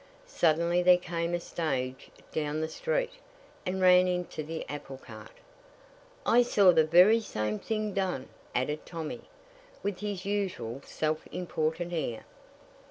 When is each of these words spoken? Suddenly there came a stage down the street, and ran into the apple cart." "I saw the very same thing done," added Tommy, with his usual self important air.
Suddenly 0.25 0.81
there 0.81 0.97
came 0.97 1.35
a 1.35 1.39
stage 1.39 2.09
down 2.31 2.59
the 2.59 2.67
street, 2.67 3.11
and 3.67 3.79
ran 3.81 4.07
into 4.07 4.41
the 4.41 4.67
apple 4.67 4.97
cart." 4.97 5.37
"I 6.25 6.41
saw 6.41 6.71
the 6.71 6.83
very 6.83 7.19
same 7.19 7.59
thing 7.59 7.93
done," 7.93 8.27
added 8.55 8.83
Tommy, 8.83 9.21
with 9.83 9.99
his 9.99 10.25
usual 10.25 10.81
self 10.87 11.27
important 11.27 11.93
air. 11.93 12.23